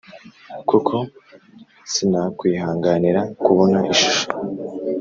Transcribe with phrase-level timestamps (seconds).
[0.69, 0.95] kuko
[1.91, 4.27] sinakwihanganira kubona ishusho